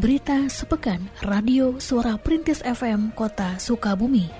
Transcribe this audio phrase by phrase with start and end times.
[0.00, 4.32] Berita Sepekan Radio Suara Perintis FM Kota Sukabumi.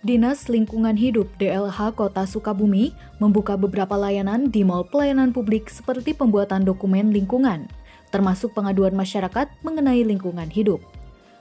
[0.00, 6.64] Dinas Lingkungan Hidup DLH Kota Sukabumi membuka beberapa layanan di mal pelayanan publik seperti pembuatan
[6.64, 7.68] dokumen lingkungan,
[8.08, 10.80] termasuk pengaduan masyarakat mengenai lingkungan hidup.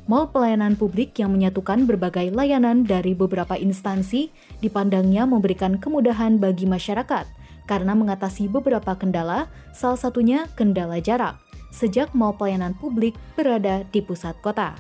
[0.05, 4.29] Mall pelayanan publik yang menyatukan berbagai layanan dari beberapa instansi
[4.61, 7.25] dipandangnya memberikan kemudahan bagi masyarakat
[7.71, 11.39] karena mengatasi beberapa kendala, salah satunya kendala jarak
[11.73, 14.77] sejak mall pelayanan publik berada di pusat kota.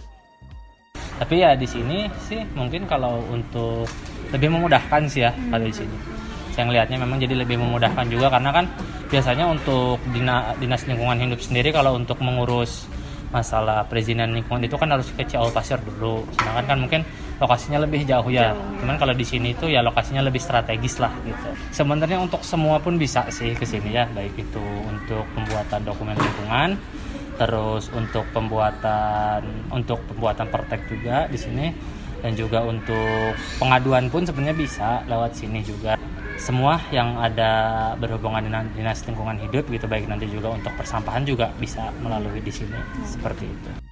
[0.92, 3.88] Tapi ya di sini sih mungkin kalau untuk
[4.30, 5.50] lebih memudahkan sih ya hmm.
[5.50, 5.96] kalau di sini.
[6.52, 8.68] Saya ngelihatnya memang jadi lebih memudahkan juga karena kan
[9.08, 12.84] biasanya untuk dinas lingkungan hidup sendiri kalau untuk mengurus
[13.32, 16.28] masalah perizinan lingkungan itu kan harus ke Ciaul Pasir dulu.
[16.36, 17.00] Sedangkan kan mungkin
[17.42, 18.54] lokasinya lebih jauh ya.
[18.54, 18.78] Jauh.
[18.78, 21.50] Cuman kalau di sini itu ya lokasinya lebih strategis lah gitu.
[21.74, 26.78] Sebenarnya untuk semua pun bisa sih ke sini ya, baik itu untuk pembuatan dokumen lingkungan,
[27.36, 29.42] terus untuk pembuatan
[29.74, 31.66] untuk pembuatan pertek juga di sini
[32.22, 35.98] dan juga untuk pengaduan pun sebenarnya bisa lewat sini juga
[36.38, 41.50] semua yang ada berhubungan dengan dinas lingkungan hidup gitu baik nanti juga untuk persampahan juga
[41.58, 43.06] bisa melalui di sini hmm.
[43.06, 43.91] seperti itu.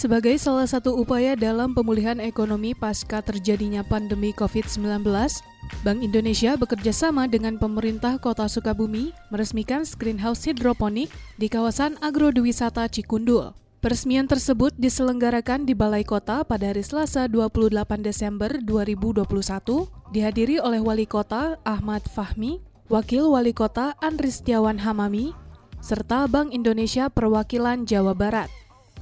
[0.00, 5.04] Sebagai salah satu upaya dalam pemulihan ekonomi pasca terjadinya pandemi COVID-19,
[5.84, 13.52] Bank Indonesia bekerja sama dengan pemerintah Kota Sukabumi meresmikan greenhouse hidroponik di kawasan agrodewisata Cikundul.
[13.84, 19.28] Peresmian tersebut diselenggarakan di Balai Kota pada hari Selasa 28 Desember 2021,
[20.16, 22.56] dihadiri oleh Wali Kota Ahmad Fahmi,
[22.88, 25.36] Wakil Wali Kota Andri Setiawan Hamami,
[25.84, 28.59] serta Bank Indonesia Perwakilan Jawa Barat.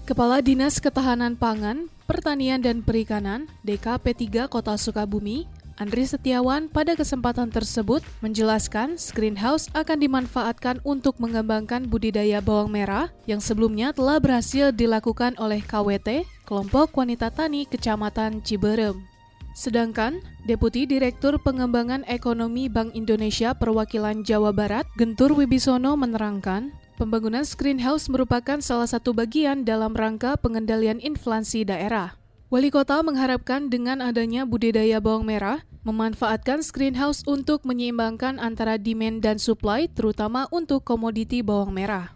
[0.08, 5.44] Kepala Dinas Ketahanan Pangan, Pertanian dan Perikanan DKP 3 Kota Sukabumi,
[5.76, 13.36] Andri Setiawan pada kesempatan tersebut menjelaskan Screenhouse akan dimanfaatkan untuk mengembangkan budidaya bawang merah yang
[13.36, 19.04] sebelumnya telah berhasil dilakukan oleh KWT, Kelompok Wanita Tani Kecamatan Ciberem.
[19.52, 28.10] Sedangkan Deputi Direktur Pengembangan Ekonomi Bank Indonesia Perwakilan Jawa Barat, Gentur Wibisono menerangkan, pembangunan Screenhouse
[28.10, 32.18] merupakan salah satu bagian dalam rangka pengendalian inflasi daerah.
[32.50, 39.38] Wali kota mengharapkan dengan adanya budidaya bawang merah, memanfaatkan greenhouse untuk menyeimbangkan antara demand dan
[39.38, 42.10] supply, terutama untuk komoditi bawang merah.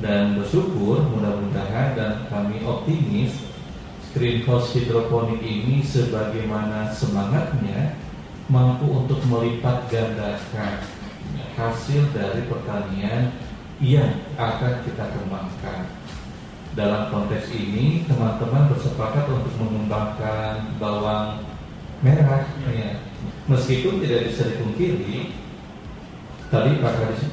[0.00, 3.34] Dan bersyukur mudah-mudahan dan kami optimis
[4.16, 7.98] greenhouse hidroponik ini sebagaimana semangatnya
[8.46, 10.95] mampu untuk melipat gandakan
[11.56, 13.32] hasil dari pertanian
[13.80, 15.88] yang akan kita kembangkan
[16.76, 21.40] dalam konteks ini teman-teman bersepakat untuk mengembangkan bawang
[22.04, 23.00] merah ya.
[23.48, 25.32] meskipun tidak bisa dipungkiri
[26.52, 27.24] tadi Pak Kadis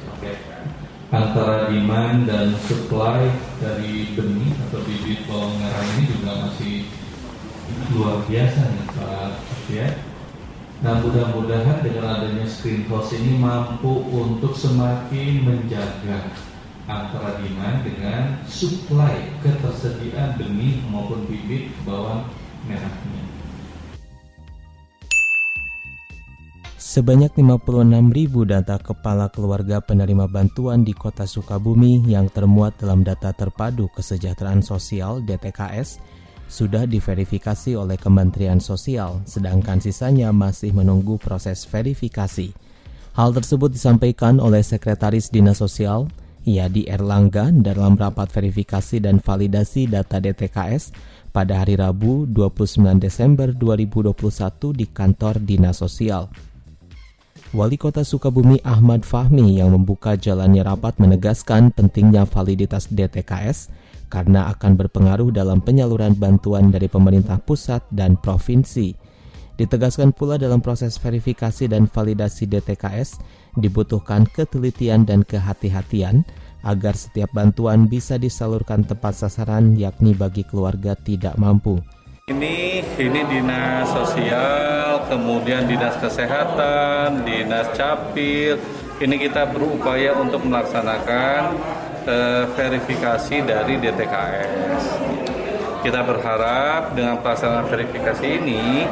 [1.12, 3.28] antara demand dan supply
[3.60, 6.88] dari benih atau bibit bawang merah ini juga masih
[7.92, 9.32] luar biasa nih Pak
[9.68, 9.88] ya.
[10.82, 16.34] Nah mudah-mudahan dengan adanya screen house ini mampu untuk semakin menjaga
[16.90, 22.26] antara demand dengan supply ketersediaan benih maupun bibit bawang
[22.66, 23.22] merahnya.
[26.94, 33.34] Sebanyak 56 ribu data kepala keluarga penerima bantuan di kota Sukabumi yang termuat dalam data
[33.34, 35.98] terpadu kesejahteraan sosial DTKS
[36.48, 42.52] sudah diverifikasi oleh Kementerian Sosial, sedangkan sisanya masih menunggu proses verifikasi.
[43.14, 46.10] Hal tersebut disampaikan oleh Sekretaris Dinas Sosial,
[46.44, 50.92] ia di Erlangga dalam rapat verifikasi dan validasi data DTKS
[51.32, 54.12] pada hari Rabu 29 Desember 2021
[54.76, 56.28] di kantor Dinas Sosial.
[57.54, 63.70] Wali Kota Sukabumi Ahmad Fahmi yang membuka jalannya rapat menegaskan pentingnya validitas DTKS
[64.14, 68.94] karena akan berpengaruh dalam penyaluran bantuan dari pemerintah pusat dan provinsi.
[69.58, 73.18] Ditegaskan pula dalam proses verifikasi dan validasi DTKS
[73.58, 76.22] dibutuhkan ketelitian dan kehati-hatian
[76.62, 81.82] agar setiap bantuan bisa disalurkan tepat sasaran yakni bagi keluarga tidak mampu.
[82.24, 88.56] Ini ini dinas sosial, kemudian dinas kesehatan, dinas capil.
[88.96, 91.52] Ini kita berupaya untuk melaksanakan
[92.04, 94.82] uh, verifikasi dari DTKS.
[95.84, 98.88] Kita berharap dengan pelaksanaan verifikasi ini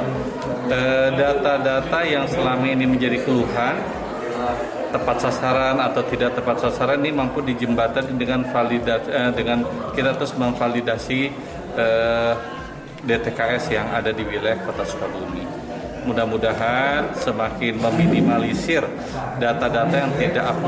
[0.72, 3.76] Eh, data-data yang selama ini menjadi keluhan
[4.88, 10.32] tepat sasaran atau tidak tepat sasaran ini mampu dijembatani dengan validasi eh, dengan kita terus
[10.32, 11.28] memvalidasi
[11.76, 12.32] eh,
[13.04, 15.44] DTKS yang ada di wilayah Kota Sukabumi.
[16.08, 18.86] Mudah-mudahan semakin meminimalisir
[19.42, 20.58] data-data yang tidak up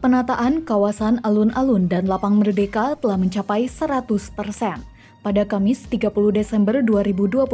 [0.00, 4.80] Penataan kawasan alun-alun dan lapang merdeka telah mencapai 100 persen.
[5.20, 7.44] Pada Kamis 30 Desember 2021,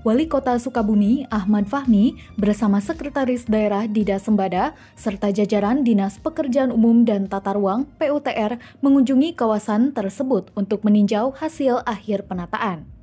[0.00, 7.04] Wali Kota Sukabumi Ahmad Fahmi bersama Sekretaris Daerah Dida Sembada serta jajaran Dinas Pekerjaan Umum
[7.04, 12.97] dan Tata Ruang PUTR mengunjungi kawasan tersebut untuk meninjau hasil akhir penataan.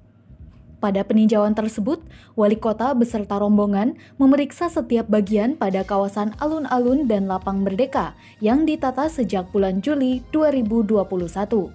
[0.85, 1.97] Pada peninjauan tersebut,
[2.37, 9.09] wali kota beserta rombongan memeriksa setiap bagian pada kawasan alun-alun dan lapang merdeka yang ditata
[9.09, 11.73] sejak bulan Juli 2021.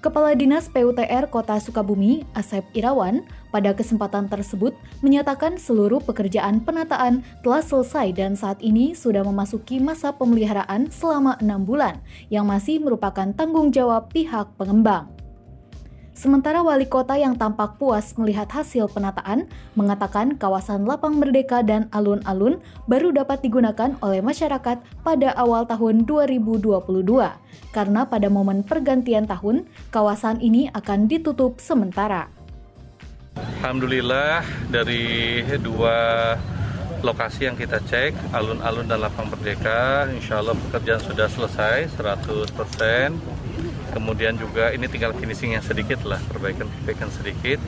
[0.00, 4.72] Kepala Dinas PUTR Kota Sukabumi, Asep Irawan, pada kesempatan tersebut
[5.04, 11.60] menyatakan seluruh pekerjaan penataan telah selesai dan saat ini sudah memasuki masa pemeliharaan selama enam
[11.68, 12.00] bulan,
[12.32, 15.17] yang masih merupakan tanggung jawab pihak pengembang.
[16.18, 19.46] Sementara wali kota yang tampak puas melihat hasil penataan
[19.78, 22.58] mengatakan kawasan Lapang Merdeka dan alun-alun
[22.90, 26.82] baru dapat digunakan oleh masyarakat pada awal tahun 2022
[27.70, 32.26] karena pada momen pergantian tahun kawasan ini akan ditutup sementara.
[33.62, 34.42] Alhamdulillah
[34.74, 36.34] dari dua
[37.06, 43.37] lokasi yang kita cek, alun-alun dan lapang merdeka, insya Allah pekerjaan sudah selesai 100%
[43.92, 47.60] kemudian juga ini tinggal finishing yang sedikit lah perbaikan-perbaikan sedikit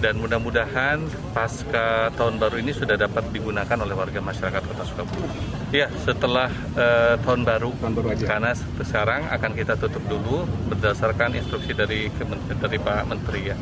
[0.00, 1.04] dan mudah-mudahan
[1.36, 5.28] pasca tahun baru ini sudah dapat digunakan oleh warga masyarakat Kota Sukabumi.
[5.76, 8.24] Ya, setelah uh, tahun baru, tahun baru aja.
[8.24, 12.08] karena sekarang akan kita tutup dulu berdasarkan instruksi dari
[12.48, 13.56] dari Pak Menteri ya.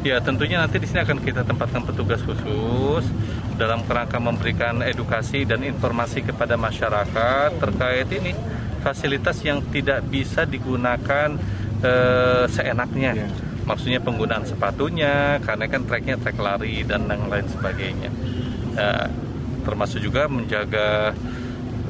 [0.00, 3.04] Ya, tentunya nanti di sini akan kita tempatkan petugas khusus
[3.60, 8.32] dalam kerangka memberikan edukasi dan informasi kepada masyarakat terkait ini
[8.80, 11.36] fasilitas yang tidak bisa digunakan
[11.84, 13.12] uh, seenaknya.
[13.14, 13.30] Yeah.
[13.68, 18.10] Maksudnya penggunaan sepatunya, karena kan treknya trek lari dan yang lain sebagainya.
[18.74, 19.06] Uh,
[19.62, 21.14] termasuk juga menjaga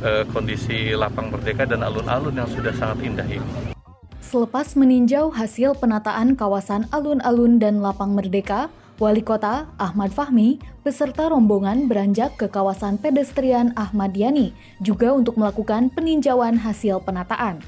[0.04, 3.72] uh, kondisi lapang merdeka dan alun-alun yang sudah sangat indah ini.
[4.20, 8.70] Selepas meninjau hasil penataan kawasan alun-alun dan lapang merdeka,
[9.00, 14.52] Wali Kota Ahmad Fahmi beserta rombongan beranjak ke kawasan pedestrian Ahmad Yani
[14.84, 17.64] juga untuk melakukan peninjauan hasil penataan.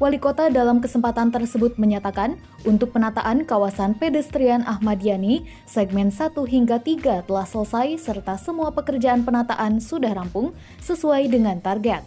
[0.00, 6.80] Wali Kota dalam kesempatan tersebut menyatakan untuk penataan kawasan pedestrian Ahmad Yani segmen 1 hingga
[6.80, 12.00] 3 telah selesai serta semua pekerjaan penataan sudah rampung sesuai dengan target.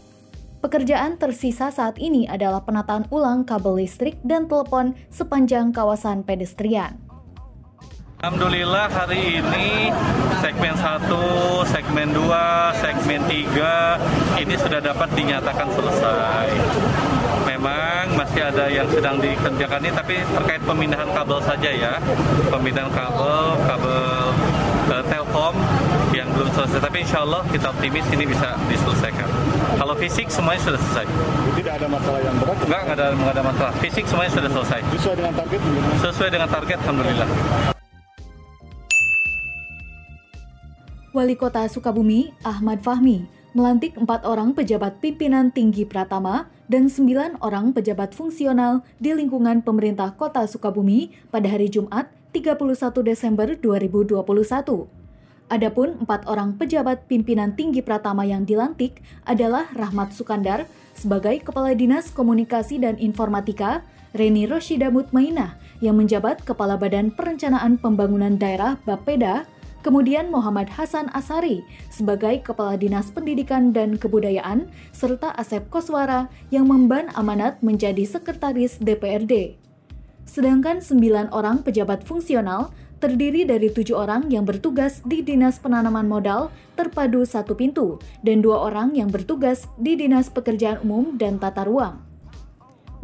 [0.66, 7.13] Pekerjaan tersisa saat ini adalah penataan ulang kabel listrik dan telepon sepanjang kawasan pedestrian.
[8.23, 9.92] Alhamdulillah hari ini
[10.39, 11.11] segmen 1,
[11.68, 12.23] segmen 2,
[12.80, 16.47] segmen 3 ini sudah dapat dinyatakan selesai.
[17.44, 21.99] Memang masih ada yang sedang dikerjakan ini tapi terkait pemindahan kabel saja ya.
[22.47, 24.31] Pemindahan kabel, kabel
[24.87, 25.59] uh, Telkom
[26.15, 26.80] yang belum selesai.
[26.80, 29.27] Tapi insya Allah kita optimis ini bisa diselesaikan.
[29.75, 31.06] Kalau fisik semuanya sudah selesai.
[31.59, 32.56] Tidak ada masalah yang berat?
[32.63, 33.73] Enggak, enggak ada, enggak ada masalah.
[33.83, 34.80] Fisik semuanya sudah selesai.
[34.95, 35.59] Sesuai dengan target?
[35.99, 37.72] Sesuai dengan target, Alhamdulillah.
[41.14, 47.70] Wali Kota Sukabumi, Ahmad Fahmi, melantik empat orang pejabat pimpinan tinggi Pratama dan sembilan orang
[47.70, 54.26] pejabat fungsional di lingkungan pemerintah Kota Sukabumi pada hari Jumat 31 Desember 2021.
[55.54, 60.66] Adapun empat orang pejabat pimpinan tinggi Pratama yang dilantik adalah Rahmat Sukandar
[60.98, 63.86] sebagai Kepala Dinas Komunikasi dan Informatika,
[64.18, 69.46] Reni Roshida Mutmainah yang menjabat Kepala Badan Perencanaan Pembangunan Daerah Bapeda,
[69.83, 77.11] Kemudian Muhammad Hasan Asari sebagai Kepala Dinas Pendidikan dan Kebudayaan, serta Asep Koswara yang memban
[77.19, 79.59] amanat menjadi Sekretaris DPRD.
[80.23, 82.71] Sedangkan sembilan orang pejabat fungsional
[83.04, 86.47] terdiri dari tujuh orang yang bertugas di Dinas Penanaman Modal
[86.80, 92.03] terpadu satu pintu dan dua orang yang bertugas di Dinas Pekerjaan Umum dan Tata Ruang.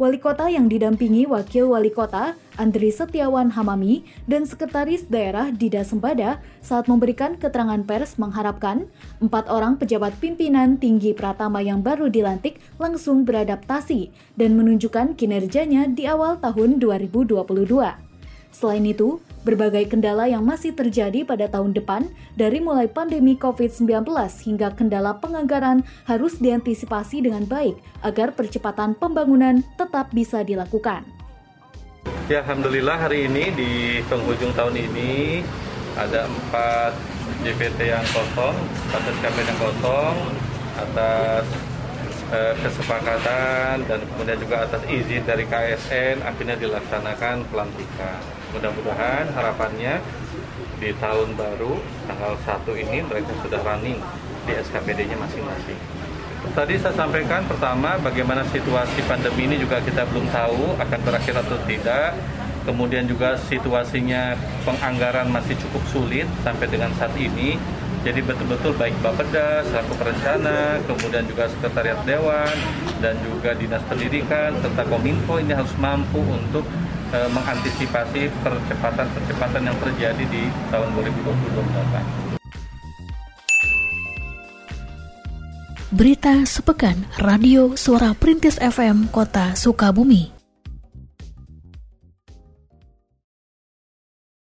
[0.00, 6.40] Wali Kota yang didampingi Wakil Wali Kota Andri Setiawan Hamami dan Sekretaris Daerah Dida Sembada
[6.64, 8.88] saat memberikan keterangan pers mengharapkan
[9.20, 14.08] empat orang pejabat pimpinan tinggi Pratama yang baru dilantik langsung beradaptasi
[14.40, 17.44] dan menunjukkan kinerjanya di awal tahun 2022.
[18.56, 24.04] Selain itu, berbagai kendala yang masih terjadi pada tahun depan dari mulai pandemi COVID-19
[24.44, 31.04] hingga kendala penganggaran harus diantisipasi dengan baik agar percepatan pembangunan tetap bisa dilakukan.
[32.30, 33.72] Ya, Alhamdulillah hari ini di
[34.06, 35.42] penghujung tahun ini
[35.98, 36.94] ada empat
[37.42, 38.56] JPT yang kosong,
[38.94, 40.16] atas KPN yang kosong,
[40.78, 41.44] atas
[42.62, 48.22] kesepakatan dan kemudian juga atas izin dari KSN akhirnya dilaksanakan pelantikan.
[48.50, 50.02] Mudah-mudahan harapannya
[50.82, 51.78] di tahun baru
[52.08, 54.00] tanggal 1 ini mereka sudah running
[54.48, 55.78] di SKPD-nya masing-masing.
[56.40, 61.60] Tadi saya sampaikan pertama bagaimana situasi pandemi ini juga kita belum tahu akan berakhir atau
[61.68, 62.16] tidak.
[62.60, 64.36] Kemudian juga situasinya
[64.68, 67.60] penganggaran masih cukup sulit sampai dengan saat ini.
[68.00, 72.48] Jadi betul-betul baik Bapeda, selaku perencana, kemudian juga Sekretariat Dewan,
[73.04, 76.64] dan juga Dinas Pendidikan, serta Kominfo ini harus mampu untuk
[77.10, 82.06] e, mengantisipasi percepatan-percepatan yang terjadi di tahun 2020 mendatang.
[85.90, 90.39] Berita sepekan Radio Suara Perintis FM Kota Sukabumi.